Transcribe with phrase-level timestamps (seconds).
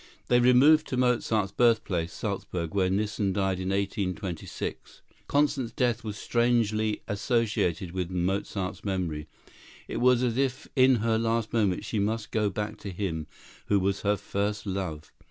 [0.29, 5.03] They removed to Mozart's birthplace, Salzburg, where Nissen died in 1826.
[5.27, 9.27] Constance's death was strangely associated with Mozart's memory.
[9.87, 13.27] It was as if in her last moments she must go back to him
[13.67, 15.11] who was her first love.